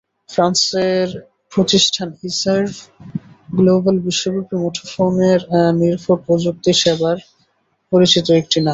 ফ্রান্সের 0.29 1.07
প্রতিষ্ঠান 1.51 2.09
eServ 2.23 2.71
global 3.55 3.97
বিশ্বব্যাপী 4.05 4.55
মুঠোফোন 4.63 5.13
নির্ভর 5.81 6.17
প্রযুক্তি 6.25 6.71
সেবায় 6.81 7.21
পরিচিত 7.91 8.27
একটি 8.31 8.57
নাম। 8.57 8.69